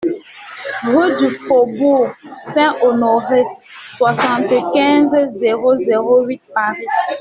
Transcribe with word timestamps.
Rue 0.81 1.15
du 1.17 1.29
Faubourg 1.29 2.07
Saint-Honoré, 2.31 3.43
soixante-quinze, 3.83 5.13
zéro 5.29 5.75
zéro 5.75 6.23
huit 6.23 6.41
Paris 6.55 6.87